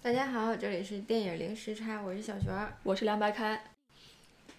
[0.00, 2.72] 大家好，这里是电影零时差，我是小璇儿。
[2.84, 3.60] 我是凉白开。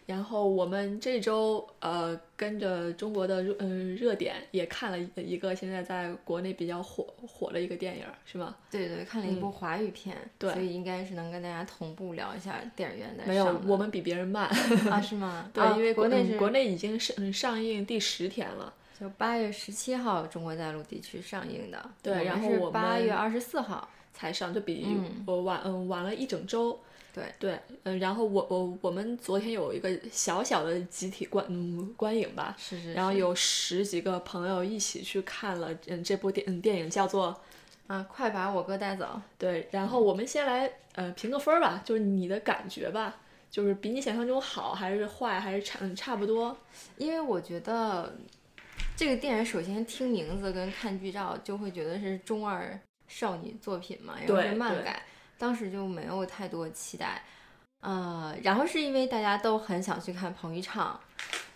[0.05, 8.54] 然后我们这周呃跟着中国的热嗯热点也看了一个现在在国内比较火火的一个电影，是吗？
[8.70, 14.46] 对对，看了一部华语片，对所以应该是能跟大家同步聊一下电影院的没有我们比别人慢。
[14.92, 15.50] 啊是吗？
[15.54, 18.74] 对，啊因为国内国内已经上嗯上映第十天了。
[19.00, 23.88] 就八月十七号中国大陆地区上映的，对然后是我们八月二十四号。
[24.20, 26.77] 才上，就比嗯我晚嗯晚了一整周。
[27.11, 37.36] 对对，嗯，然后我我我们昨天有一个小小的集体观嗯观影吧，是是是然后有十几个朋友一起去看了嗯这部电嗯电影叫做
[37.88, 39.19] 啊，快把我哥带走。
[39.39, 43.17] 对，然后我们先来呃评个分儿吧，就是你的感觉吧，
[43.49, 46.55] 就是比你想象中好还是坏，还是差嗯差不多？
[46.97, 48.16] 因为我觉得
[48.95, 55.03] 这个电影首先听名字跟看剧照就会觉得是中二少女作品嘛，然后对是漫改，
[55.38, 57.22] 当时就没有太多期待。
[57.81, 60.99] 呃，然后是因为大家都很想去看彭昱畅，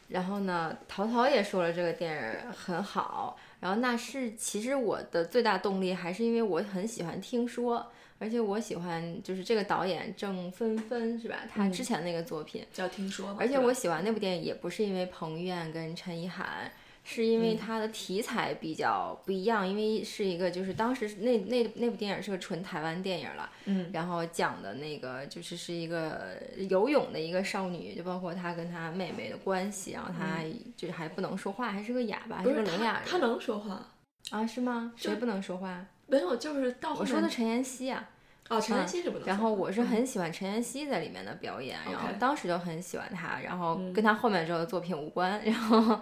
[0.07, 11.39] 然后呢，陶陶也说了这个电影很好，然后那是其实我的最大动力还是因为我很喜欢听说，而且我喜欢就是这个导演郑芬芬是吧？
[11.53, 16.71] 他之前那个作品，叫听说，而且我喜欢那部电影也不是因为彭于晏跟陈意涵，
[17.03, 26.37] 是因为它的题材比较不一样，因为是一个就是当时那那那部电影是个纯台湾电影了，嗯，然后讲的那个就是是一个
[26.69, 30.39] 游泳的一个少女，就包括她跟她妹妹的关系，然后她
[30.77, 33.01] 就是还不能说话，还是个哑巴，还是是个聋哑人。
[33.05, 33.85] 她能说话，
[34.31, 34.47] 啊？
[34.47, 34.93] 是吗？
[34.95, 35.85] 谁不能说话？
[36.07, 38.09] 没有，就是到我说的陈妍希啊。
[38.49, 45.99] 哦，陈妍希是不能然后我是很喜欢陈妍希在里面的表演，然后当时就很喜欢她，然后嗯跟她后面之后的作品无关，然后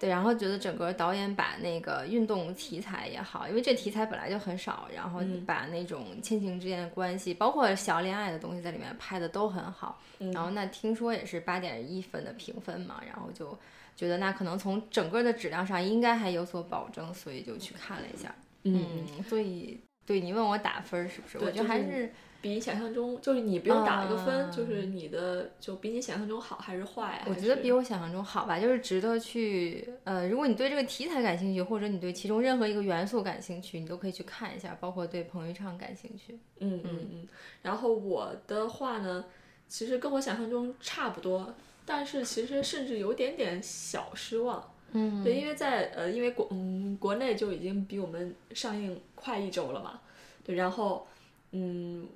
[0.00, 13.56] 对，然后觉得整个导演把那个运动题材也好，因为这题材本来就很少，然后你把那种亲情之间的关系，包括小恋爱的东西在里面拍的都很好，嗯然后那听说也是八点一分的评分嘛，然后就
[13.94, 21.36] 觉得那可能从整个的质量上应该还有所保证，所以就去看了一下，嗯，嗯，所以对你问我打分儿是不是？
[21.38, 22.12] 我觉得还就是是。
[22.40, 27.22] 比你想象中，就是你不用打一个分，啊就是你的就比你想象中好还是坏？
[27.28, 29.86] 我觉得比我想象中好吧，就是值得去。
[30.04, 36.38] 呃，如果你对这个题材感兴趣，或者你对其中任何一个元素感兴趣，你都可以去看一下，包括对彭昱畅感兴趣。
[36.58, 37.28] 嗯嗯嗯。
[37.62, 39.24] 然后我的话呢，
[39.68, 44.72] 其实跟我想象中差不多，但是其实甚至有点点小失望。
[44.92, 50.00] 嗯对，因为在呃，因为国嗯国内就已经比我们上映快一周了嘛，
[50.42, 51.06] 对，然后
[51.52, 52.08] 嗯，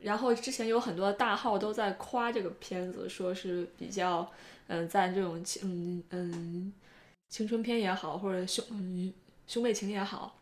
[0.00, 4.30] 然后之前有很多大号都在夸这个片子，说是比较
[4.68, 6.72] 嗯、在这种青嗯嗯
[7.28, 9.12] 青春片也好，或者兄嗯
[9.46, 10.38] 兄妹情也好，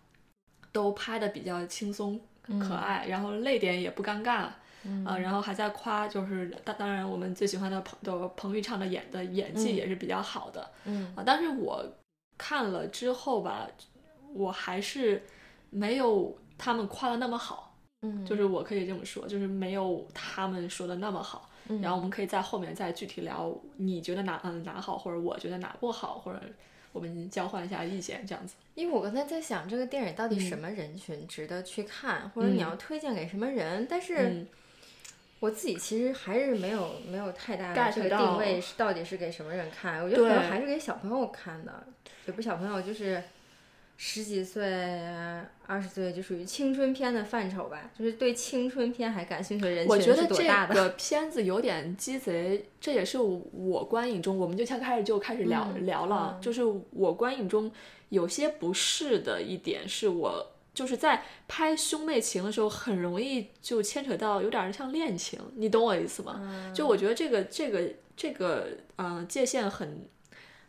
[0.73, 2.21] 都拍的比较轻松
[2.61, 4.49] 可爱，然后泪点也不尴尬。
[4.85, 5.05] 嗯。
[5.05, 11.13] 啊，然后还在夸，就是当当然我们最喜欢的彭的彭昱畅的演的演技也是比较好的，嗯。
[11.17, 11.85] 啊，但是我
[12.39, 13.69] 看了之后吧，
[14.33, 15.23] 我还是
[15.71, 17.66] 没有他们夸的那么好，
[18.07, 21.51] 嗯，就是我可以这么说，就是没有他们说的那么好。
[21.69, 26.41] 嗯然后我们可以在后面再具体聊，你觉得哪嗯哪好，或者我觉得哪不好，或者
[26.93, 28.55] 我们交换一下意见，这样子。
[28.77, 33.85] 因为我刚才在想，这个电影到底嗯什么人群值得去看，或者你嗯要推荐给什么人？
[33.91, 34.47] 但是嗯
[35.41, 40.03] 我自己其实还是没有没有太大的这个定位是到底是给什么人看。
[40.05, 41.85] 我觉得可能还是给小朋友看的，
[42.27, 43.21] 也不是小朋友，就是
[43.97, 44.65] 十几岁、
[45.67, 47.91] 二十岁，就属于青春片的范畴吧。
[47.99, 50.75] 就是对青春片还感兴趣的人群是我觉得这多大的？
[50.75, 57.71] 个 片子有点鸡贼，这也是我观影中，我们就先开始就开始聊、嗯聊了，嗯就是我观影中
[58.11, 60.53] 有些不适的一点是我。
[60.75, 66.35] 就是在拍兄妹情的时候，很容易就牵扯到有点像恋情，你懂我意思吗？
[66.43, 70.07] 嗯就我觉得这个这个这个呃界限很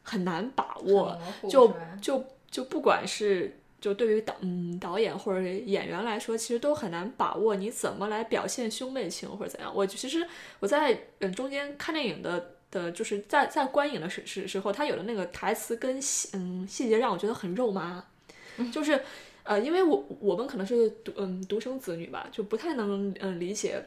[0.03, 9.71] 很难把握，就就就不管是就对于导嗯导演或者演员来说，其实都很难把握你怎么来表现兄妹情或者怎样。
[9.73, 10.27] 我其实
[10.59, 18.03] 我在嗯中间看电影的的，就是在在观影的时时时候，他有的那个台词跟细嗯细节让我觉得很肉麻，
[18.71, 18.99] 就是
[19.43, 23.85] 呃因为我我们可能是独嗯独生子女吧，就不太能嗯理解。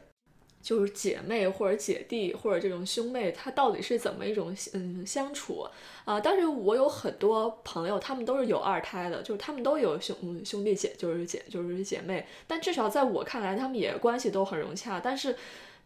[0.62, 5.66] 就是姐妹或者姐弟或者这种兄妹，他到底是怎么一种嗯相处。
[6.04, 15.36] 啊、但是我有很多朋友，他们都是有二胎的，就是他们都有兄兄弟姐，就是姐就是姐妹，但至少在我看来，他们也关系都很融洽，但是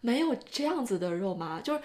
[0.00, 1.81] 没有这样子的肉麻，就是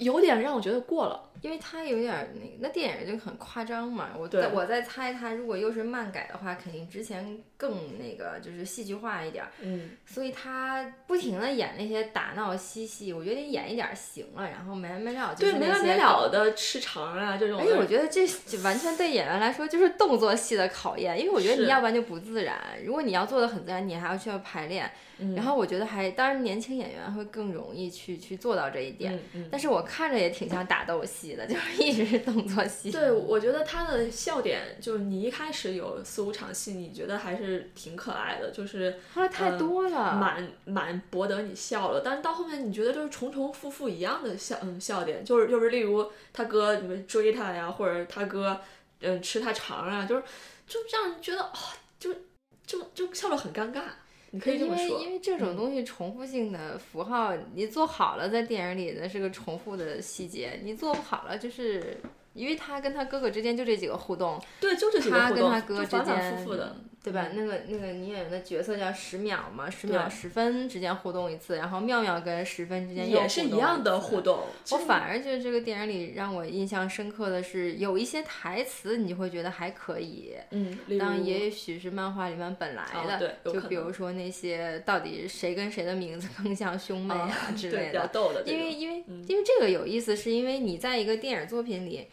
[0.00, 1.28] 有点让我觉得过了。
[1.42, 16.28] 因为他有点儿那那电影就很夸张嘛，我对在我在猜他如果又是漫改的话，肯定之前更那个就是戏剧化一点儿，嗯，所以他不停的演那些打闹嬉戏，我觉得演一点儿行了，然后没完没了就，是没完没了。
[16.28, 17.64] 的吃肠啊这种的。
[17.64, 24.92] 而且我觉得这就完全对演员来说就是动作戏的考验，因为我觉得你要不然就不自然，如果你要做的很自然，你还要需要排练。
[25.20, 29.14] 嗯然后我觉得还，当然年轻演员会更容易去去做到这一点。
[29.14, 29.48] 嗯嗯。
[29.50, 32.90] 但是我看着也挺像打斗戏的，就是一直是动作戏。
[32.90, 42.00] 对，我觉得他的笑点就是你一开始有四五场戏，你觉得还是挺可爱的，就是后来太多了，蛮蛮博得你笑了。
[42.04, 48.60] 但是到后面你觉得就是重重复复一样的笑，嗯，笑点就是就是例如他哥你们追他呀，或者他哥
[49.00, 50.22] 嗯吃他肠啊，就是
[50.66, 51.58] 就让人觉得啊、
[51.98, 52.14] 就
[52.66, 53.82] 就就笑得很尴尬。
[54.32, 55.56] 你可以这因为么说，因为这种嗯。
[55.56, 61.96] 东西重复性的符号，你做好了，在电影里那是个重复的细节；你做不好了，就是
[62.34, 66.76] 因为他跟他哥哥之间就这几个互动，对，就这几个他互动，跟他哥之就反反间，复复的。
[67.02, 67.28] 对吧？
[67.32, 74.40] 那个那个女演员的角色叫十秒嘛，十秒十分之间互动一次，然后妙妙跟十分之间也是一样的互动。
[74.72, 82.84] 我反而觉得这个电影里让我印象深刻的是，有一些台词你就会觉得还可以，嗯，当然也许是漫画里面本来
[83.16, 88.06] 的，哦对就比如说那些到底谁跟谁的名字更像兄妹啊之类的。
[88.08, 92.08] 逗的这种，因为因为嗯因为这个有意思，是因为你在一个电影作品里，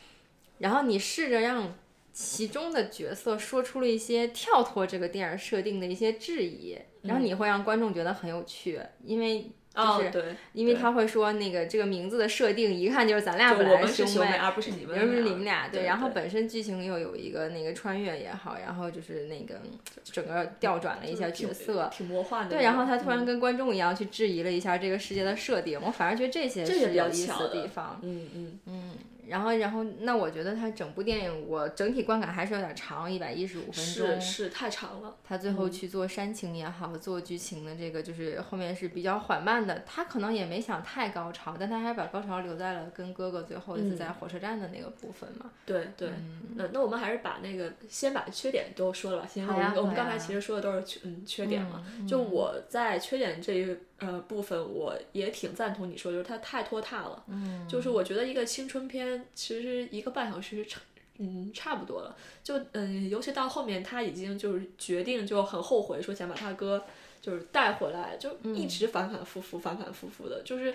[0.60, 1.76] 然后你试着让
[2.14, 19.62] 其中的角色说出了一些跳脱这个电影设定的一些质疑，然后你会让观众觉得很有趣，因为就是因为他会说那个这个名字的设定，一看就是咱俩本来是兄妹，而不是你们俩，而不是你们俩对，然后本身剧情又有一个那个穿越也好，然后就是那个
[20.04, 22.56] 整个调转了一下角色，挺魔幻的。
[22.56, 28.00] 对，然后他突然嗯跟观众一样去质疑了一下这个世界的设定，我反而觉得这些是有意思的地方。
[28.02, 28.92] 嗯嗯嗯
[29.28, 34.22] 然后，然后那我觉得他整部电影我整体观感还是有点长，一百一十五分是钟。
[34.22, 39.84] 是太长了，他最后嗯去做煽情也好，做剧情的这个就是后面是比较缓慢的。
[39.86, 45.52] 他可能也没想太高潮，但他还是把高潮留在了跟哥哥最后一次嗯在火车站的那个部分嘛。
[45.66, 46.10] 对对。
[46.56, 51.84] 那那我们还是把那个先把缺点都说了吧，先我好呀好们我们刚才其实说的都是缺嗯缺点嘛。
[52.00, 57.24] 嗯就我在缺点这一呃部分，我也挺赞同你说，就是它太拖沓了。
[57.28, 60.80] 嗯，就是我觉得一个青春片其实一个半小时差，
[61.18, 62.16] 嗯，差不多了。
[62.44, 66.84] 就嗯，尤其到后面他已经就是决定就很后悔，说想把他哥
[67.22, 70.74] 就是带回来，就一直反反复复、反反复复的，就是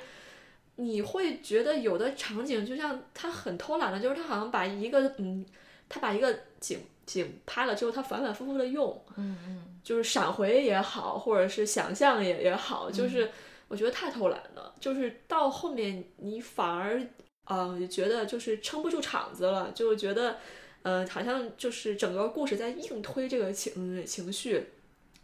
[0.77, 5.45] 你会觉得有的场景就像他很偷懒的，就是他好像把一个嗯，
[5.93, 13.31] 他把一个景景拍了之后，他反反复复的用，嗯嗯，就是闪回也好，或者是想象也也好，嗯就是
[13.69, 14.75] 我觉得太偷懒了。
[14.81, 16.99] 就是到后面你反而
[17.45, 20.39] 呃觉得就是撑不住场子了，就觉得
[20.81, 24.71] 呃好像就是整个故事在硬推这个情情绪，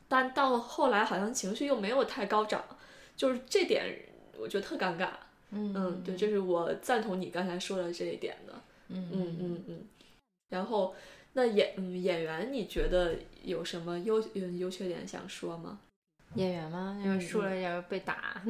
[0.06, 2.62] 但到后来好像情绪又没有太高涨，
[3.16, 3.84] 就是这点
[4.36, 5.08] 我觉得特尴尬。
[5.50, 8.52] 嗯嗯，对，这是我赞同你刚才说的这一点的。
[8.90, 9.84] 嗯嗯嗯嗯，
[10.50, 10.94] 然后
[11.34, 15.78] 那演嗯演员，你觉得有什么优嗯优缺点想说吗？
[16.34, 16.96] 演员吗？
[17.00, 18.40] 嗯就是输了要被打，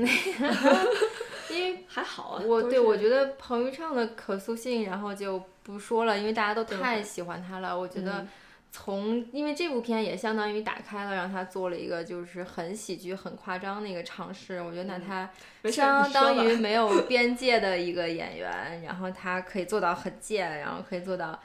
[1.51, 7.79] 因为 还好啊，我对我觉得彭昱畅的可塑性，然后就不说了，因为大家都太喜欢他了。
[7.79, 8.29] 我觉得嗯
[8.71, 14.61] 从因为这部片也相当于打开了，让他做了一个就是很喜剧、很夸张的一个尝试。
[14.61, 15.31] 我觉得那他
[15.71, 21.41] 相当于 没有边界的一个演员，然后他可以做到很贱，然后可以做到。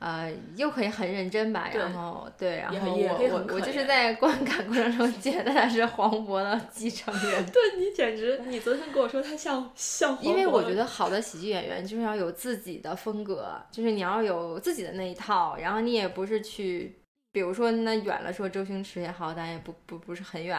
[0.00, 17.00] 呃，又可以很认真吧，然后对，然后我我我就是在观感过程中觉得他是黄渤的继承人， 对你简直，你昨天跟我说他像像黄因为我觉得好的喜剧演员就是要有自己的风格，就是你要有自己的那一套，然后你也不是去，
[17.32, 20.56] 比如说那远了说周星驰也好，但也不不不是很远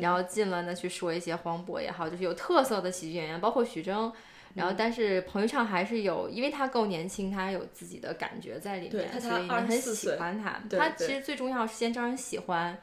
[0.00, 4.10] 然后近了呢去说一些黄渤也好，就是有特色的喜剧演员，包括许峥。
[4.54, 10.60] 然嗯后，但是彭昱畅还是有，因为他够年轻，他有自己的感觉在里面，对他所以你很喜欢他。
[10.76, 12.76] 他其实最重要是先招人喜欢，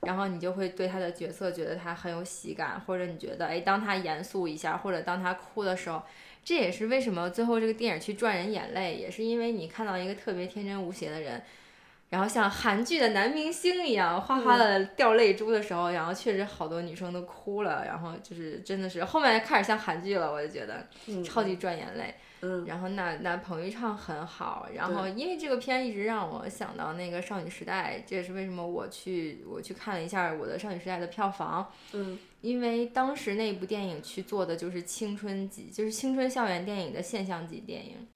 [0.00, 6.02] 然后你就会对他的角色觉得他很有喜感，或者你觉得，哎，当他严肃一下，或者当他哭的时候，
[6.44, 11.42] 这也是为什么最后这个电影去赚人眼泪，也是因为你看到一个特别天真无邪的人，
[12.08, 20.86] 然后像韩剧的男明星一样，哗哗的掉泪珠的时候，然后确实好多女生都哭了，然后就是真的是后面开始像韩剧了，我就觉得
[21.24, 22.14] 超级赚眼泪。
[22.42, 31.72] 嗯，然后那那彭昱畅很好，然后因为这个片一直让我想到那个少女时代，这也是为什么我去我去看了一下我的少女时代的票房。
[31.92, 38.06] 嗯，因为当时那部电影去做的就是青春级，就是青春校园电影的现象级电影，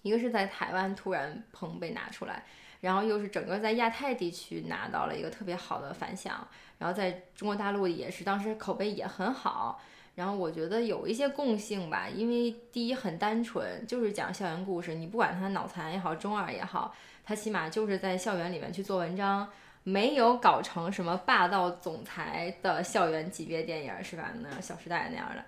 [0.00, 2.44] 一个是在台湾突然砰被拿出来。
[2.82, 6.46] 然后又是整个在亚太地区拿到了一个特别好的反响，
[6.78, 9.80] 然后在中国大陆也是当时口碑也很好。
[10.16, 16.92] 然后我觉得有一些共性吧，因为第一很单纯，就是讲校园故事，你不管他脑残也好，中二也好，
[17.24, 19.48] 他起码就是在校园里面去做文章，
[19.84, 24.32] 没有搞成什么霸道总裁的校园级别电影，是吧？
[24.42, 25.42] 那《小时代》那样的。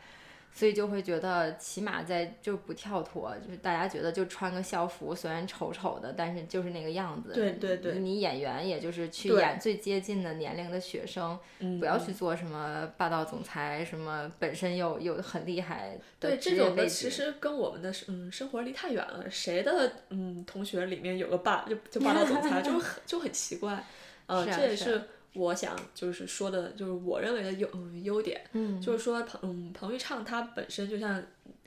[0.57, 7.33] 所以就会觉得，起码在就不跳脱，就是大家觉得就穿个校服，虽然丑丑的，但是就是那个样子。
[7.33, 7.99] 对对对。
[7.99, 11.37] 你演员也就是去演最接近的年龄的学生，
[11.81, 19.29] 不要去做什么霸道总裁，什么本身又又很厉害的对这种的其实跟我们的嗯生活离太远了。
[19.29, 23.85] 谁的嗯同学里面有个霸就就霸道总裁，就很就很奇怪。
[24.27, 25.03] 呃，这也是。
[25.35, 31.21] 我想就是说的，就是我认为的优嗯优点，嗯，就是说彭嗯彭昱畅他本身就像，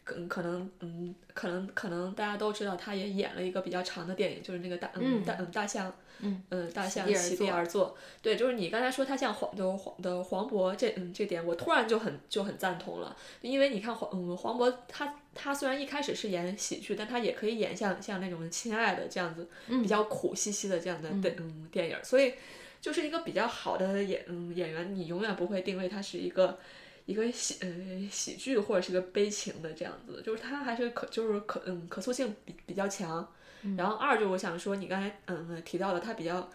[0.03, 6.41] 可可能嗯可能可能大家都知道，他也演了一个比较长的电影，就是那个大嗯大嗯大象嗯。
[6.49, 21.67] 嗯大象席地而坐，对，就是你刚才说他像黄就黄的黄渤这嗯这点，我突然就很就很赞同了，因为你看黄嗯黄渤他他虽然一开始是演喜剧，但他也可以演像像那种亲爱的这样子比较苦兮兮的这样的电嗯。
[21.69, 22.33] 电影，所以。
[22.79, 26.59] 就是一个比较好的演嗯演员，你永远不会定位他是一个
[27.05, 33.27] 一个喜呃喜剧或者是个悲情的这样子，就是他还是可就是可嗯可塑性比比较强。
[33.75, 36.49] 然后二就我想说，你刚才嗯提到的他比较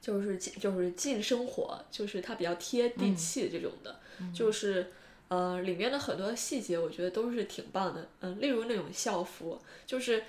[0.00, 4.00] 就是就是近生活，就是他比较贴地气这种的，
[4.34, 4.92] 就是
[5.28, 8.08] 呃里面的很多细节我觉得都是挺棒的。
[8.20, 10.24] 嗯，例如那种校服，就是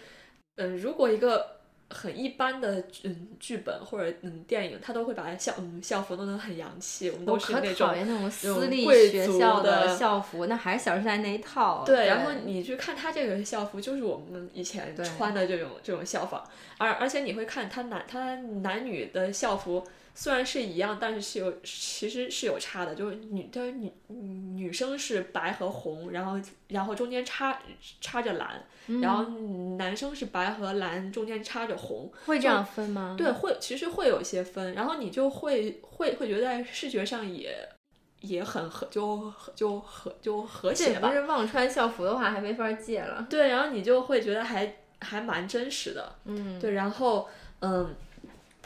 [0.58, 1.56] 嗯如果一个。
[1.90, 7.10] 很一般的嗯剧本或者嗯电影，他都会把校嗯校服弄得很洋气。
[7.12, 11.84] 我们都是那种讨厌那种私立学校的校服，那还是《小时代》那一套。
[11.86, 16.36] 对，然后你去看他这个校服，就是我们以前穿的这种这种校服，
[16.78, 19.86] 而而且你会看他男他男女的校服。
[20.18, 27.62] 虽然是一样，但是是有其实是有差的，就是女的女女生是白和红，然后然后中间插
[28.00, 28.64] 插着蓝，
[29.02, 29.26] 然后
[29.78, 32.10] 男生是白和蓝，中间插着红。
[32.26, 33.16] 会这样分吗？
[33.18, 37.68] 对，会其实会有一些分，然后你就会会会觉得在视觉上也
[38.22, 41.10] 也很和就就和就和谐吧。
[41.10, 43.28] 不是忘穿校服的话还没法借了。
[43.30, 46.16] 对，然后你就会觉得还还蛮真实的。
[46.24, 46.58] 嗯。
[46.58, 47.28] 对，然后
[47.60, 47.94] 嗯。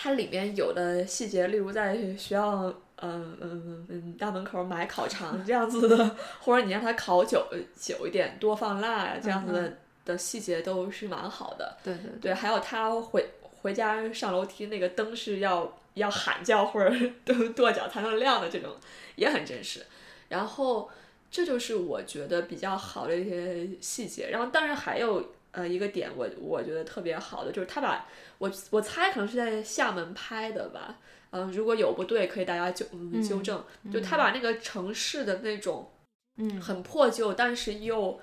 [0.01, 7.45] 它里面有的细节，例如在学校，嗯嗯嗯大门口买烤肠这样子的， 或者你让它烤久
[7.77, 11.75] 久一点，多放辣呀，这样子的的细节都是蛮好的。
[11.83, 18.73] 对对对，还有他回回家上楼梯那个灯是要要喊叫或者 跺跺脚才能亮的这种，
[19.17, 19.85] 也很真实。
[20.29, 20.89] 然后
[21.29, 24.29] 这就是我觉得比较好的一些细节。
[24.29, 25.33] 然后当然还有。
[25.51, 28.05] 呃，一个点我我觉得特别好的就是他把
[28.37, 30.97] 我我猜可能是在厦门拍的吧，
[31.31, 33.63] 嗯，如果有不对可以大家纠嗯纠正。
[33.91, 35.91] 就他把那个城市的那种，
[36.37, 38.19] 嗯，很破旧但是又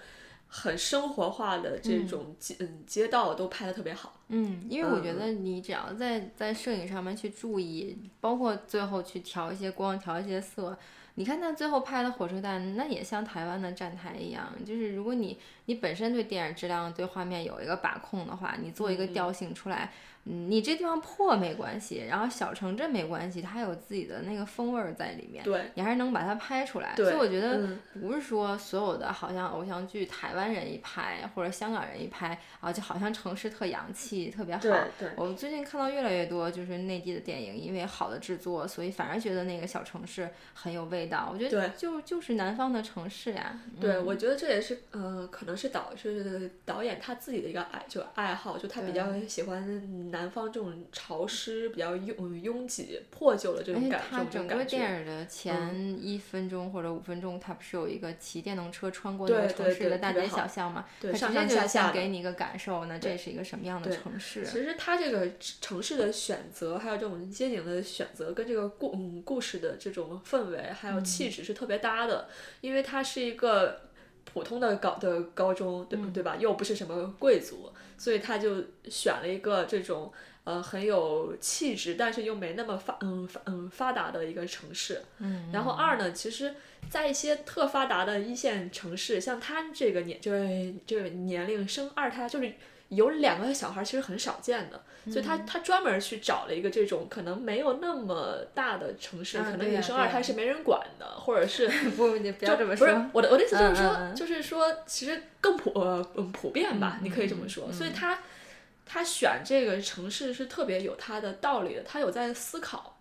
[0.47, 4.21] 很生活化的这种街嗯街道都拍的特别好。
[4.28, 10.76] 嗯，因为我觉得你只要在在摄影上面去注意，包括最后去调一些光，调一些色。
[11.16, 19.85] 你看他最后拍的火车站，那也像台湾的站台一样，就是如果你你本身对电影质量、对画面有一个把控的话，你做一个调性出来。
[19.87, 19.90] 嗯，
[20.28, 26.97] 你这地方破没关系，然后小城镇没关系，它有自己的那个风味儿在里面，对，你还是能把它拍出来。
[26.97, 34.62] 所以我觉得不是说所有的好像偶像剧，台湾人一拍或者香港人一拍啊，就好像城市特洋气，特别好。
[34.99, 41.30] 对，我们最近看到越来越多就是内地的电影，因为好的制作，所以反而觉得那个小城市很有味道。
[41.33, 43.56] 我觉得就就是南方的城市呀。
[43.80, 50.15] 对，我觉得这也是呃，可能是导是导演他自己的一个爱就爱好，就他比较喜欢。
[50.16, 54.06] 南方这种潮湿、比较拥拥挤、破旧的这种感觉。
[54.11, 60.87] 它整个电影的前一分钟或者五分钟，它不是有一个骑电动车穿过那个城市的大街小巷嘛？
[61.00, 64.44] 对，上上下下给你一个感受，那这是一个什么样的城市？
[64.44, 65.30] 其实它这个
[65.61, 72.28] 城市的选择，还有这种街景的选择，跟这个故嗯故事的这种氛围还有气质是特别搭的，
[72.61, 73.82] 因为它是一个
[74.25, 76.37] 普通的高的高中，对对吧？
[76.37, 77.70] 又不是什么贵族。
[77.99, 80.12] 所以他就选了一个这种
[80.45, 85.03] 呃很有气质，但是又没那么发嗯发嗯发达的一个城市。
[85.19, 86.55] 嗯，然后二呢，其实，
[86.91, 92.53] 在一些特发达的一线城市，像他这个年就是这个年龄生二胎，就是
[92.88, 94.83] 有两个小孩，其实很少见的。
[95.11, 102.87] 所以他他专门去找了一个这种可能没有那么大的城市，啊可能你生二胎是没人管的，或者是 不，你不要这么说。
[102.87, 107.71] 不是我的我的意思就是说，就是说，其实更普呃嗯普遍吧，嗯你可以这么说。
[107.73, 108.19] 所以他
[108.85, 112.95] 他选这个城市是特别有他的道理的，他有在思考。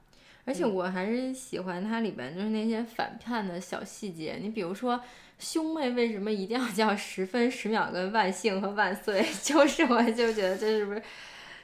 [0.47, 4.37] 而且我还是喜欢它里边就是那些反叛的小细节。
[4.39, 5.01] 你比如说，
[5.39, 9.25] 兄妹为什么一定要叫十分十秒跟万幸和万岁？
[9.43, 11.01] 就是我就觉得这是不是，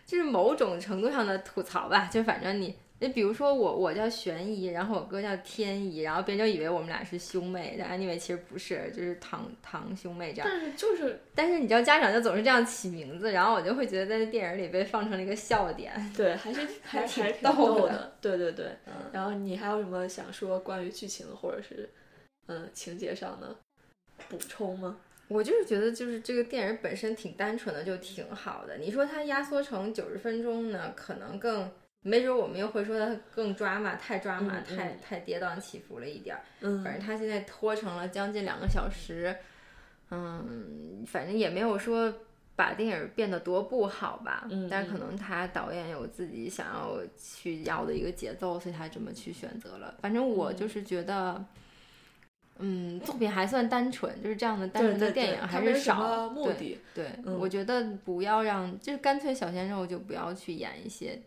[0.06, 2.10] 就是某种程度上的吐槽吧？
[2.12, 2.75] 就反正你。
[3.01, 10.48] 就比如说我，我叫玄仪，然后我哥叫天仪，然后别人就以为我们俩是兄妹，但 anyway 其实不是，就是堂堂兄妹这样。
[10.48, 15.92] 但是就是但是你知道家长就总是这样起名字，然后我就会觉得在电影里被放成了一个笑点。
[16.16, 18.13] 对，还是还还挺逗的。
[18.22, 18.68] 对对对。
[18.86, 21.90] 嗯然后你还有什么想说关于剧情或者是
[22.48, 23.55] 嗯情节上的
[24.29, 24.98] 补充吗？
[25.27, 28.75] 我就是觉得，就是这个电影本身挺单纯的，就挺好的。
[28.77, 31.71] 你说它压缩成九十分钟呢，可能更
[32.01, 36.41] 没准我们又会说它更抓马，太抓马，太太跌宕起伏了一点儿。
[36.60, 39.33] 嗯反正它现在拖成了将近两个小时，
[40.10, 42.13] 嗯，反正也没有说
[42.57, 44.45] 把电影变得多不好吧。
[44.50, 49.95] 嗯但是可能他导演有自己想要去要的一个节奏，所以他这么去选择了。
[50.01, 51.33] 反正我嗯就是觉得。
[51.36, 51.45] 嗯，
[53.00, 56.30] 作品还算单纯，就是这样的单纯的电影还是少。
[56.30, 56.77] 对的。
[56.94, 61.22] 对，嗯我觉得不要让，就是干脆小鲜肉就不要去演一些，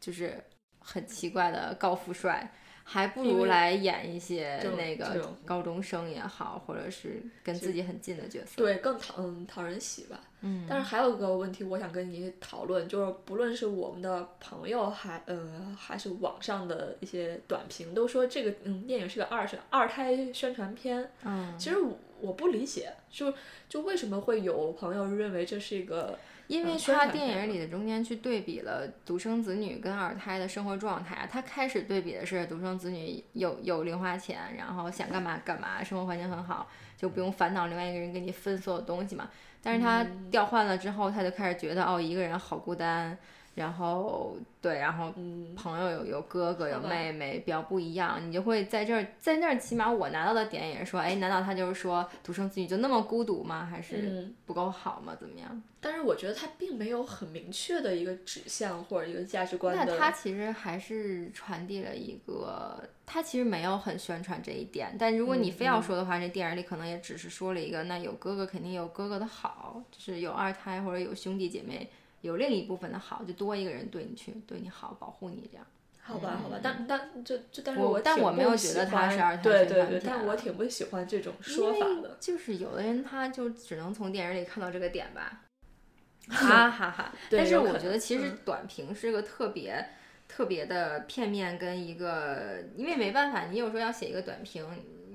[0.00, 0.42] 就是
[0.78, 2.52] 很奇怪的高富帅，
[2.88, 8.52] 还不如来演一些那个高中生也好，或者是跟自己很近的角色。
[8.56, 10.20] 对，更讨嗯讨人喜吧。
[10.42, 21.10] 嗯，但是还有一个问题，我想跟你讨论，就是不论是我们的朋友还呃还是网上的一些短评，都说这个嗯电影是个二是二胎宣传片。
[21.24, 23.34] 嗯，其实我我不理解，就
[23.68, 26.16] 就为什么会有朋友认为这是一个
[26.48, 39.28] 因为他电影里的中间去对比了独生子女跟二胎的生活状态，他开始对比的是独生子女有有零花钱，然后想干嘛干嘛，生活环境很好，就不用烦恼另外一个人给你分所有东西嘛。
[39.62, 43.18] 但是他嗯调换了之后，他就开始觉得哦，一个人好孤单，
[43.56, 53.64] 然后对，然后嗯朋友有有哥哥有妹妹，比较不一样，你就会在这儿在那儿，起码我拿到的点也是说，哎，难道他就是说独生子女就那么孤独吗？
[53.64, 55.16] 还是嗯，不够好吗？
[55.18, 55.62] 怎么样？
[55.80, 59.84] 但是我觉得他并没有很明确的一个指向或者一个价值观的。
[59.86, 64.94] 那他其实还是传递了一个，他其实没有很宣传这一点。
[64.98, 71.88] 但如果你嗯非要说的话，这电影里可能也只是说了一个，那有哥哥肯定有哥哥的好，就是有二胎或者有兄弟姐妹，
[72.26, 75.66] 有另一部分的好，就多一个人对你去对你好，保护你这样。
[76.02, 82.16] 好吧，好吧，但但就就，但是我但我没有觉得他是二胎对对对，但我啊挺不喜欢这种说法的。
[82.20, 85.42] 就是有的人他就只能从电影里看到这个点吧，
[86.30, 87.12] 哈哈哈。
[87.28, 89.84] 但是我觉得其实嗯短评是个特别
[90.28, 94.64] 特别的片面跟一个，因为没办法，你有时候要写一个短评，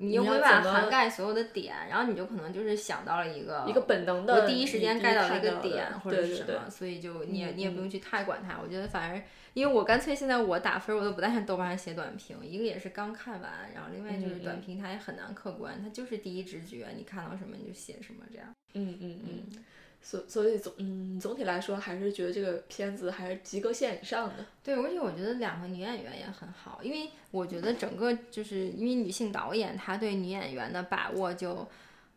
[0.02, 8.58] 你又你要没办法涵盖所有的点，然后你就可能就是想到了一个一个本能的，我第一时间你 get 到了一个点或者对对对是什么，所以就你也你也不用去太管它。
[8.60, 9.22] 我觉得反而，
[9.54, 18.54] 因为我干脆现在我打分我都不在豆瓣上写短评，一个也是刚看完，然后另外就是短评它也很难客观，它就是第一直觉，你看到什么你就写什么这样。
[18.74, 19.62] 嗯嗯嗯，
[20.02, 24.44] 所所以总嗯总体来说还是觉得这个片子还是及格线以上的。
[24.62, 31.66] 对，而且我觉得两个女演员也很好，因为我觉得整个就是因为女性导演她对女演员的把握就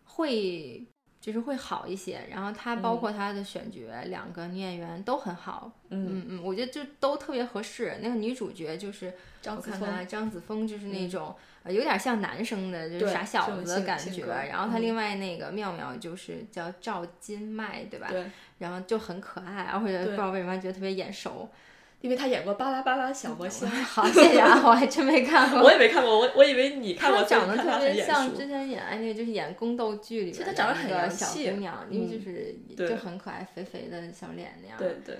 [0.03, 0.83] 会
[1.25, 7.97] 就是会好一些，然后他包括他的选角，两个女演员都很好，嗯，嗯嗯，我觉得就都特别合适。
[7.99, 9.11] 那个女主角就是我
[9.41, 14.23] 张子枫看看啊张子枫，就是那嗯种、呃有点像男生的，就是傻小子的感觉。
[14.23, 18.05] 然后她嗯另外那个妙妙就是叫赵今麦，对吧？
[18.07, 21.49] 对，然后就很可爱，而且不知道为什么觉得特别眼熟。
[22.01, 25.61] 因为他演过《巴拉巴拉小魔仙》， 好，谢谢啊，我还真没看过。
[25.65, 32.21] 我也没看过，我我以为你看过，他长得特别像之前演哎那个就是演宫斗剧里其实边的她长得很一个小姑娘，因为就嗯
[32.77, 34.77] 是就很可爱，肥肥的小脸那样。
[34.77, 35.17] 对对，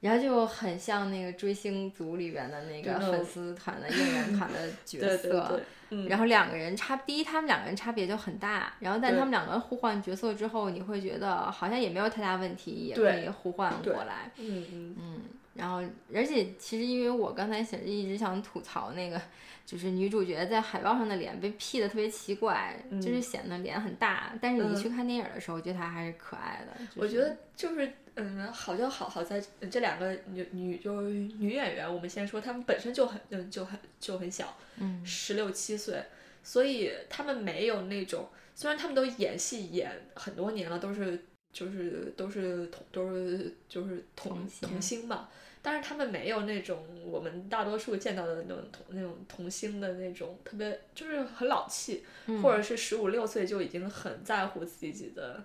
[0.00, 5.28] 然后就很像那个追星族里边的那个粉丝团的应援团的角对色。
[5.30, 5.62] 对对，
[5.94, 14.30] 嗯，然后两个人差，第一他们两个人差别就很大，然后但对他们两个互换角色之后，你会觉得好像也没有太大问题，也可以互换过来。
[14.38, 15.20] 嗯嗯，嗯，
[15.54, 19.20] 然后，而且其实因为我刚才想一直想吐槽那个，
[19.64, 24.32] 就是女主角在海报上的脸被 P 的特别奇怪，就是显得脸很大。
[24.40, 26.84] 但是你去看电影的时候，我觉得她还是可爱的。
[26.96, 36.02] 我觉得就是嗯，好就好好在这两个女女就是女演员，我们先说她们本身就很嗯就很就很小，嗯，十六七岁，
[36.42, 45.28] 所以她们没有那种，虽然她们都演戏演很多年了，都是就是都是同都是就是同同星吧。
[45.66, 52.04] 但是他们没有那种我们大多数见到的那种童那种童星的那种特别就是很老气，
[52.42, 55.42] 或者是十五六岁就已经很在乎自己的，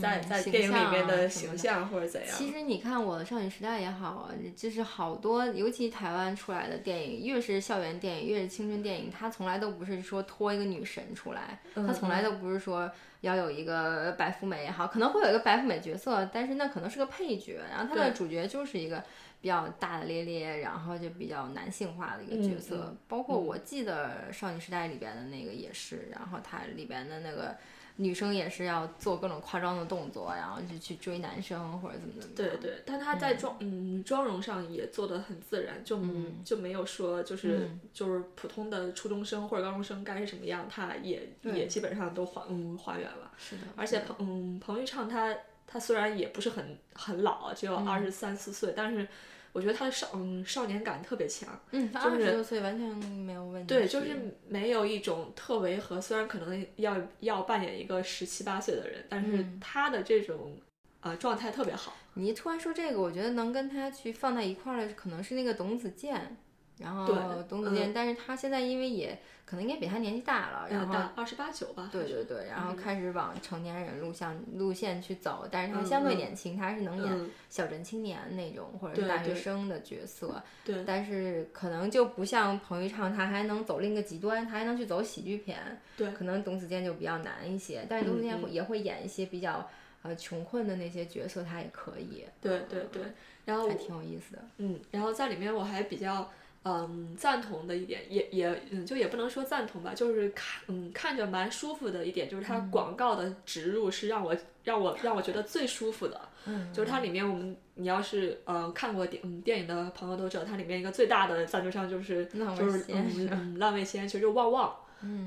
[0.00, 2.34] 在在电影里面的形象或者怎样。
[2.34, 19.04] 其实你看我的少女时代也好，就是好多尤其台湾出来的电影，越是校园电影，越是青春电影，它从来都不是说拖一个女神出来，它从来都不是说要有一个白富美也好，可能会有一个白富美角色，但是那可能是个配角，然后它的主角就是一个。
[19.40, 27.56] 比较大大咧咧，然后就比较男性化的一个角色，包括我记得少女时代里边的那个也是，然后它里边的那个
[27.96, 32.34] 女生也是要做各种夸张的动作，然后就去追男生或者怎么怎么。
[32.36, 35.98] 对对，但她在妆嗯妆容上也做的很自然，就
[36.44, 43.32] 就没有说就是就是普通的初中生或者高中生该是什么样，她也也基本上都还嗯还原了。
[43.36, 45.34] 是的，而且彭嗯彭昱畅她
[45.68, 49.06] 她虽然也不是很很老，只有二十三四岁，但是。
[49.50, 53.74] 我觉得他的少嗯少年感特别强，嗯，他二十多岁完全没有问题。
[53.74, 60.54] 对，就是没有一种特违和，虽然可能要要扮演一个十七八岁的人，但是他的这种
[61.00, 61.96] 呃状态特别好。
[62.14, 66.36] 你一突然说这个，我觉得能跟他去放在一块儿的，可能是那个董子健。
[66.80, 67.06] 然后
[67.48, 71.88] 董子健，但是他现在因为也可能应该比他年纪大了，然后二十八九吧。
[71.90, 80.42] 对对对，然后开始往成年人路线路线去走，但是他相对年轻，他是能演小镇青年那种或者是大学生的角色。
[80.64, 80.84] 对。
[80.84, 85.58] 但是可能就不像彭昱畅，他还能走另一个极端，他还能去走喜剧片。
[85.96, 86.12] 对。
[86.12, 89.68] 可能董子健就比较难一些，但是董子健也会演一些比较
[90.02, 92.24] 呃穷困的那些角色，他也可以。
[92.40, 93.02] 对对对，
[93.46, 94.42] 然后还挺有意思的。
[94.58, 96.30] 嗯，然后在里面我还比较。
[96.64, 106.20] 嗯，赞同的一点也也嗯，就也不能说赞同吧，就是看嗯看着蛮舒服的一点，就是它广告的植入是让我让我让我觉得最舒服的。
[106.46, 112.84] 嗯，就是它里面我们你要是呃看过电嗯电影的朋友都知道，它里面一个最大的赞助商就是就是
[113.30, 114.74] 嗯浪味仙，其实就旺旺，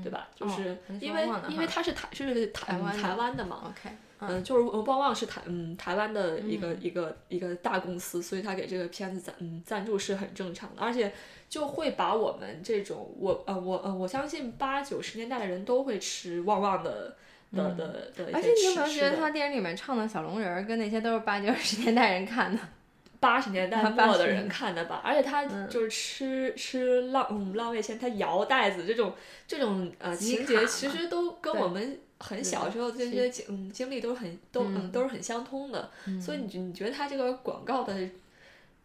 [0.02, 0.28] 对吧？
[0.34, 3.62] 就是因为因为他是台是台台湾的嘛。
[3.68, 3.94] OK。
[4.24, 11.12] 嗯，就是旺旺是台嗯台湾的一个一个一个大公司，所以他给这个片子赞嗯赞助是很正常的，而且
[11.48, 17.16] 就会把我们这种我呃我呃我相信八九十年代的人都会吃旺旺的
[17.50, 18.30] 的的的。
[18.32, 22.62] 而且你有没有觉得他电影里面唱的小龙人跟那些都是八九十年代人看的，
[23.22, 25.00] 八十年代 末的人看的吧？
[25.04, 29.14] 而且他就是吃吃浪嗯浪味仙，他摇袋子这种
[29.46, 32.00] 这种呃情节，其实都跟我们。
[32.24, 35.90] 很小时候这些经嗯经历都是很都嗯都是很相通的，
[36.24, 37.92] 所以你你觉得他这个广告的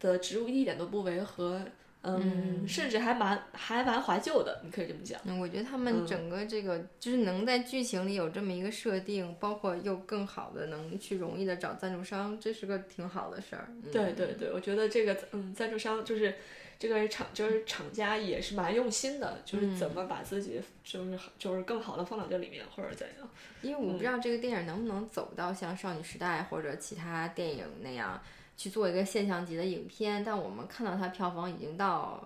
[0.00, 1.62] 的植入一点都不违和，
[2.02, 5.20] 嗯，甚至还蛮还蛮怀旧的，你可以这么讲。
[5.24, 13.68] 嗯，我觉得他们整个这个就是能在剧情里有这么一个设定，包括又更好的能去容易的找赞助商，这是个挺好的事儿。
[13.92, 16.34] 对对对，我觉得这个嗯赞助商就是。
[16.80, 23.28] 这个厂就是厂家也是蛮用心的，就是怎么把自己就是就是更好的放到这里面或者怎样。
[23.62, 28.22] 因为我不知道这个电影能不能走到像少女时代或者其他电影那样
[28.58, 32.22] 去做一个现象级的影片，但我们看到它票房已经到。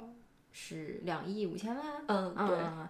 [0.55, 2.35] 是两亿五千万，嗯，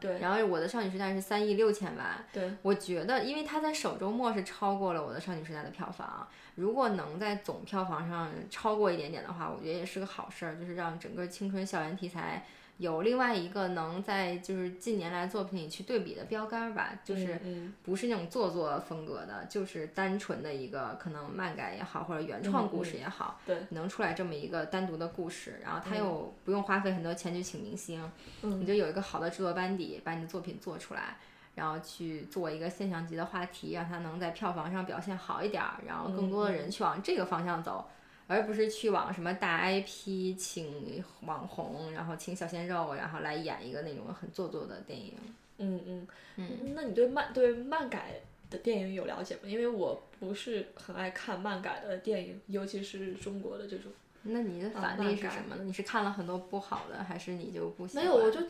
[0.01, 6.27] 对对，然后我的少女时代是三亿六千万，对，我觉得，因为它在首周末是超过了我的少女时代的票房，
[6.57, 12.45] 如果能在总票房上超过一点点的话，我觉得也是个好事儿，就是让整个青春校园题材。
[12.79, 17.41] 有另外一个能在就是近年来作品里去对比的标杆吧，就是
[17.85, 31.19] 不是那种做作风格的，就是单纯的一个可能漫改也好或者原创故事也好，对，能出来这么一个单独的故事，然后他又不用花费很多钱去请明星，你就有一个好的制作班底把你的作品做出来，
[31.55, 37.87] 然后去做一个现象级的话题，让它能在票房上表现好一点，然后更多的人去往这个方向走。
[38.33, 45.13] 而不是去往什么大 IP 请网红，然后请小鲜肉，然后来演一个那种很做作的电影。
[45.59, 46.73] 嗯嗯嗯。
[46.75, 48.15] 那你对漫对漫改
[48.49, 49.41] 的电影有了解吗？
[49.45, 53.93] 因为我不是很爱看漫改的电影，尤其是中国的这种。
[54.23, 55.65] 那你的反例是什么呢？
[55.65, 58.07] 你是看了很多不好的，还是你就不喜欢？
[58.07, 58.41] 没有，我就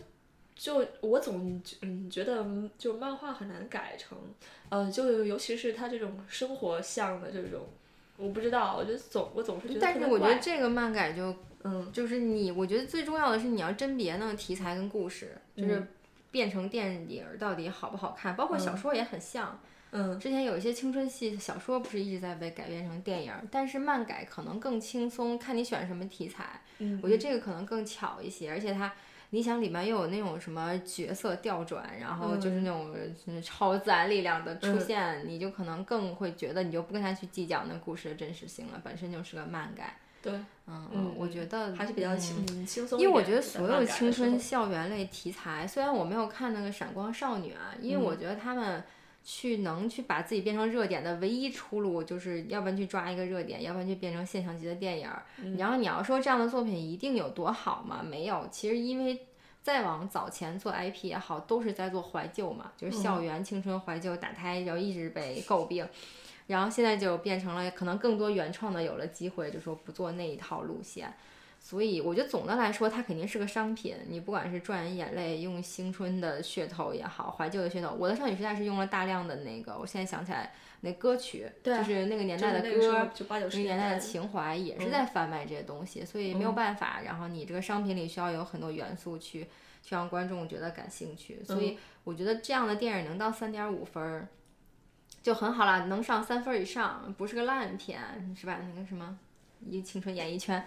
[0.55, 2.47] 就我总嗯觉得
[2.79, 4.16] 就漫画很难改成，
[4.68, 7.66] 呃，就尤其是它这种生活向的这种。
[8.16, 15.88] 我不知道，我觉得总我总是觉得但是我觉得这个漫改就嗯就是你，我觉得最重要的是你要甄别那个题材跟故事，就是嗯
[16.31, 19.59] 变成电影儿到底好不好看，包括小说也很像。
[19.94, 26.62] 嗯之前有一些青春系小说不是一直在被改编成电影儿，但是漫改可能更轻松，看你选什么题材。
[26.79, 28.90] 嗯，我觉得这个可能更巧一些，而且它，
[29.35, 32.95] 你想里面又有那种什么角色调转，然后就是那种
[33.27, 39.97] 嗯超自然力量的出现，你就可能更会觉得你就不跟他去计较那故事的真实性了，本身就是个漫改。
[40.21, 40.33] 对，
[40.66, 43.01] 嗯嗯我觉得还是比较嗯轻嗯轻松。
[43.01, 48.85] 因为我觉得所有青春校园类题材，虽然我没有看那个《闪光少女》啊，因为我觉得他们
[49.24, 55.22] 去能去把自己变成热点的唯一出路，就是要不然去抓一个热点，要不然就变成现象级的电影儿。
[55.56, 58.02] 然后你要说这样的作品一定有多好吗？
[58.02, 59.26] 没有，其实因为。
[59.64, 65.88] 再往早前做 IP 也好，都是在做怀旧嘛，就是校园青春怀旧打胎，然后一直被诟病，
[66.48, 71.14] 然后现在就变成了可能更多原创的有了机会，就说不做那一套路线。
[71.64, 73.94] 所以我觉得总的来说，它肯定是个商品。
[74.09, 87.01] 你不管是赚人眼泪，用青春的噱头也好，怀旧的噱头，我的少女时代是用了大量的那个，我现在想起来那歌曲，对就是那个年代的歌，就八九十那个年代的情怀也是嗯在贩卖这些东西，所以没有办法。
[87.05, 89.44] 然后你这个商品里需要有很多元素去
[89.83, 94.27] 去让观众觉得感兴趣，所嗯以我觉得这样的电影能到三点五分儿
[95.22, 98.01] 就很好了，能上三分儿以上，不是个烂片，
[98.37, 98.59] 是吧？
[98.75, 99.16] 那个什么
[99.64, 100.62] 一青春演艺圈。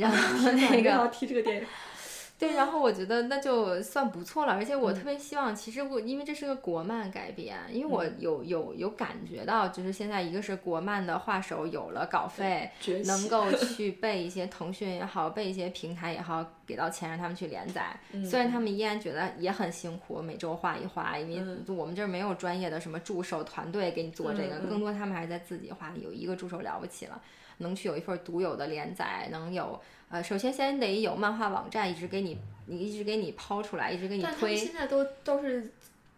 [0.00, 1.66] 然后 那个要提这个电影，
[2.38, 12.70] 对，然后我觉得那就算不错了，而且我特别希望，其实我因为这是个国漫改编，因为我有有有感觉到，就是现在一个是国漫的画手有了稿费，
[13.04, 17.94] 能够 去被一些腾讯也好，被一些平台也好给到钱让他们去连载。
[18.24, 27.20] 虽然他们依然觉得也很辛苦，每周画一画，因为我们这儿没有专业的什么助手团队给你做这个，更多他们还是在自己画，有一个助手了不起了。
[27.60, 34.56] 能去有一份独有的连载，能有呃，首先先得有漫画网站一直给你，你一直给你抛出来，一直给你推。
[34.56, 35.72] 现在都都是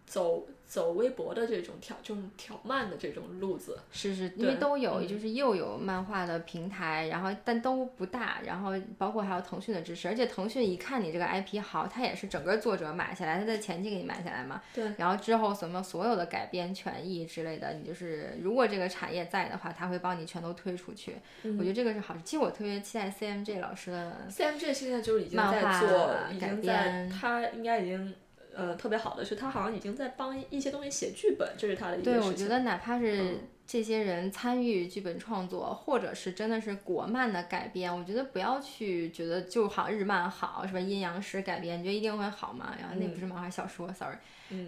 [0.06, 5.06] 走走微博的这种挑这种挑漫的这种路子，是是，因为都有，嗯。
[5.06, 21.58] 就是又有漫画的平台，然后但都不大，然后包括还有腾讯的支持，而且腾讯一看你这个 IP 好，它也是整个作者买下来，它在前期给你买下来嘛，对，然后之后什么所有的改编权益之类的，你就是如果这个产业在的话，它会帮你全都推出去，嗯。
[21.58, 22.20] 我觉得这个是好事。
[22.24, 28.14] 其实我特别期待 CMJ 老师的 CMG 现在就是已经在做，已改经在编他应该已经
[28.54, 40.80] 呃特别好的是，他好像已经在帮一些东西写剧本，这是他的一个对，我觉得哪怕是这些人参与剧本创作，或者是真的是国漫的改编，我觉得不要去觉得就好像日漫好，是吧？
[40.80, 42.74] 阴阳师改编，你觉得一定会好吗？
[42.78, 44.16] 然后那不是漫画小说，sorry。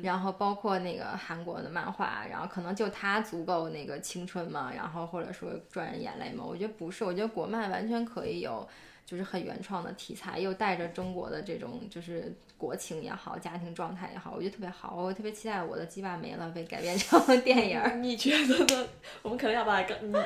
[0.02, 8.66] 然后包括那个韩国的漫画，然后可能就它足够那个青春嘛，然后或者说赚人眼泪嘛，我觉得不是，我觉得国漫完全可以有。
[9.06, 14.96] 就是很原创的题材，又带着中国的这种就是国情也好，家庭状态也好，我觉得特别好。
[14.96, 17.94] 我特别期待我的鸡巴没了被改编成 电影儿。
[17.96, 18.86] 你觉得呢？
[19.22, 20.16] 我们可能要把刚你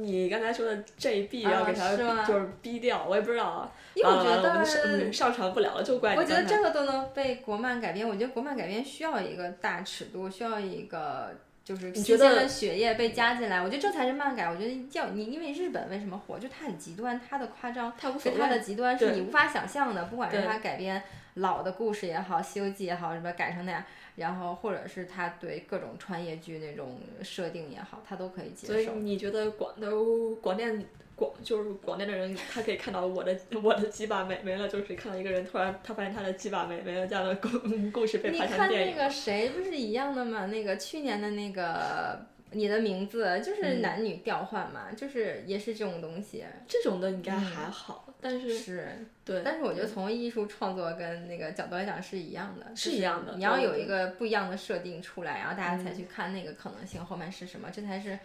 [0.00, 3.72] 你刚才说的 JB 要给他啊是吗就是逼掉，我也不知道啊。
[3.94, 13.60] 因为我觉完了完了我们得上上传不了了，就怪你我觉得这个都能被国漫改编，我觉得国漫改编需要一个大尺度，需要一个就是新鲜的血液被加进来。
[13.62, 14.46] 我觉得这才是漫改。
[14.46, 20.04] 我觉得要你，因为日本为什么火，就它很极端，它的夸张它无所谓跟它的极端是你无法想象的。
[20.06, 21.02] 不管是对它改编
[21.34, 23.84] 老的故事也好，《西游记》也好，什么改成那样，
[24.16, 28.94] 然后或者是它对各种穿越剧那种设定也好，它都可以接所以受。
[28.96, 30.84] 你觉得广都广电
[31.22, 37.48] 广 就是广电的人，他可以看到我的我的鸡巴没没了，就是看到一个人突然他发现他的鸡巴没没了这样的故
[37.92, 38.96] 故事被你拍成看电影。
[38.96, 40.46] 那个谁不是一样的吗？
[40.46, 46.44] 那个去年的那个你的名字就是嗯男女调换嘛，就是也是这种东西。
[46.68, 48.88] 这种的应该还好，但是是，
[49.24, 58.18] 对，但是我觉得从艺术创作跟那个角度来讲是一样的，是一样的你要有一个不一样的设定出来，然后大家才去看那个可能性后面是什么，这才是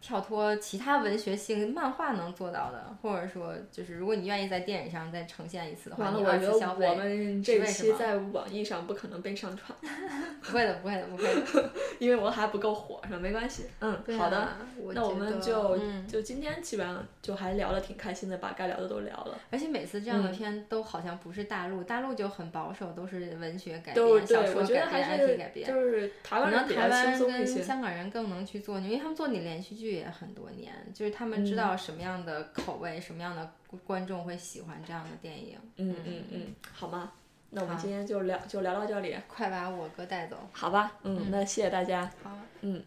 [0.00, 9.76] 跳脱其他文学性漫画能做到的，或者说就是如果你愿意在电影上再呈现一次的话，你我觉得二次消费我们这为什么期在网易上不可能被上传，
[10.42, 11.70] 不会的，不会的，不会的。
[11.98, 13.18] 因为我还不够火，是吧？
[13.18, 14.48] 没关系，嗯，对好的。
[14.94, 19.38] 那我们就、嗯就今天基本上就还聊得挺开心的，把该聊的都聊了。
[19.50, 25.66] 而且每次这样的嗯片都好像不是大陆，大陆就很保守，都是文学改都编、小说改编、还 IP 改编。
[25.68, 27.26] 就是台湾可能人。
[27.26, 33.52] 跟香港人更能去做，因为他们做你连续剧也很多年，就是他们知道什么样的口味、什么样的
[33.86, 35.58] 观众会喜欢这样的电影。
[35.76, 37.12] 嗯嗯嗯，好吗？
[37.50, 40.36] 那我们今天就聊就聊到这里，快把我哥带走。
[40.52, 40.92] 好吧？
[41.04, 42.10] 嗯，那谢谢大家。
[42.22, 42.36] 好。
[42.62, 42.82] 嗯。